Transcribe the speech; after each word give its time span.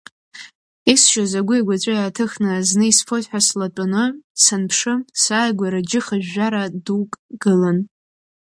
Исшьыз 0.93 1.31
агәи 1.39 1.59
агәаҵәеи 1.61 1.99
ааҭыхны, 1.99 2.51
зны 2.67 2.85
исфоит 2.89 3.25
ҳәа 3.29 3.41
слатәоны, 3.47 4.03
санԥшы, 4.43 4.93
сааигәара 5.21 5.79
џьы 5.89 5.99
хыжәжәара 6.05 6.63
дук 6.85 7.09
гылан. 7.41 7.77